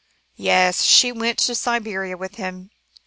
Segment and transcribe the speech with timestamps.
[0.37, 2.71] "Yes, she went to Siberia with him.